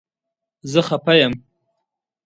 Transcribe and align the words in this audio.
زه 0.71 0.79
خفه 0.87 1.13
یم 1.25 1.33